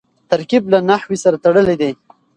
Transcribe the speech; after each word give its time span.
ترکیب 0.31 0.63
له 0.73 0.79
نحوي 0.89 1.17
سره 1.23 1.37
تړلی 1.43 1.75
دئ. 1.81 1.93